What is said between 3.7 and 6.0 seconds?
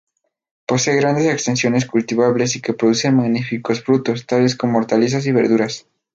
frutos, tales como hortalizas y verduras.